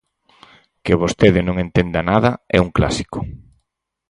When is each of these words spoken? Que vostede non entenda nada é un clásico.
Que 0.85 0.93
vostede 1.01 1.39
non 1.43 1.55
entenda 1.65 2.01
nada 2.11 2.31
é 2.55 2.59
un 2.65 2.69
clásico. 2.77 3.19